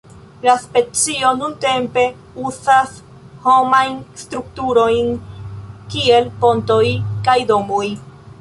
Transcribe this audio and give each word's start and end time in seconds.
La 0.43 0.53
specio 0.61 1.33
nuntempe 1.41 2.05
uzas 2.51 2.95
homajn 3.45 4.01
strukturojn 4.23 5.15
kiel 5.93 6.31
pontoj 6.45 6.85
kaj 7.29 7.41
domoj. 7.55 7.85